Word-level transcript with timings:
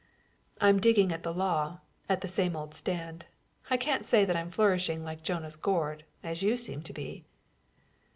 "I'm 0.59 0.79
digging 0.79 1.11
at 1.13 1.21
the 1.21 1.31
law, 1.31 1.81
at 2.09 2.21
the 2.21 2.27
same 2.27 2.55
old 2.55 2.73
stand. 2.73 3.27
I 3.69 3.77
can't 3.77 4.03
say 4.03 4.25
that 4.25 4.35
I'm 4.35 4.49
flourishing 4.49 5.03
like 5.03 5.21
Jonah's 5.21 5.55
gourd, 5.55 6.05
as 6.23 6.41
you 6.41 6.57
seem 6.57 6.81
to 6.81 6.91
be." 6.93 7.23